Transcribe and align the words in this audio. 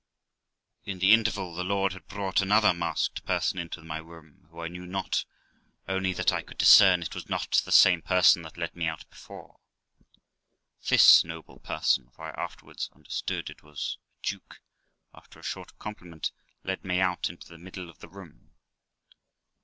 In 0.83 0.97
the 0.97 1.13
interval, 1.13 1.53
my 1.55 1.61
Lord 1.61 1.93
had 1.93 2.07
brought 2.07 2.41
another 2.41 2.73
masked 2.73 3.23
person 3.23 3.59
into 3.59 3.83
my 3.83 3.99
room, 3.99 4.47
who 4.49 4.59
I 4.59 4.67
knew 4.67 4.87
not, 4.87 5.25
only 5.87 6.11
that 6.13 6.31
I 6.33 6.41
could 6.41 6.57
discern 6.57 7.03
it 7.03 7.13
was 7.13 7.29
not 7.29 7.61
the 7.63 7.71
same 7.71 8.01
person 8.01 8.41
that 8.41 8.57
led 8.57 8.75
me 8.75 8.87
out 8.87 9.07
before. 9.11 9.59
This 10.89 11.23
noble 11.23 11.59
person 11.59 12.09
(for 12.15 12.23
I 12.25 12.31
afterwards 12.43 12.89
under 12.95 13.11
stood 13.11 13.51
it 13.51 13.61
was 13.61 13.99
the 14.23 14.29
Duke 14.29 14.63
of), 15.13 15.19
after 15.23 15.39
a 15.39 15.43
short 15.43 15.77
compliment, 15.77 16.31
led 16.63 16.83
me 16.83 16.99
out 16.99 17.29
into 17.29 17.47
the 17.47 17.59
middle 17.59 17.87
of 17.87 17.99
the 17.99 18.09
room. 18.09 18.53